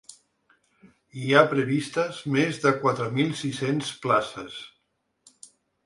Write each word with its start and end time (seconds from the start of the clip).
Hi 1.23 1.33
ha 1.33 1.43
previstes 1.51 2.23
més 2.37 2.59
de 2.65 2.73
quatre 2.81 3.11
mil 3.21 3.33
sis-cents 3.45 3.95
places. 4.07 4.61